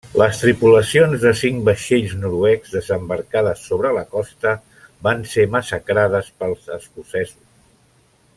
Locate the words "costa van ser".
4.17-5.47